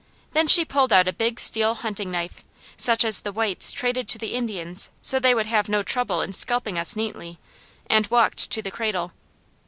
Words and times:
Then 0.31 0.47
she 0.47 0.65
pulled 0.65 0.91
out 0.91 1.07
a 1.07 1.13
big 1.13 1.39
steel 1.39 1.75
hunting 1.75 2.09
knife, 2.09 2.43
such 2.75 3.05
as 3.05 3.21
the 3.21 3.31
whites 3.31 3.71
traded 3.71 4.07
to 4.07 4.17
the 4.17 4.33
Indians 4.33 4.89
so 5.03 5.19
they 5.19 5.35
would 5.35 5.45
have 5.45 5.69
no 5.69 5.83
trouble 5.83 6.23
in 6.23 6.33
scalping 6.33 6.79
us 6.79 6.95
neatly, 6.95 7.37
and 7.85 8.07
walked 8.07 8.49
to 8.49 8.63
the 8.63 8.71
cradle. 8.71 9.11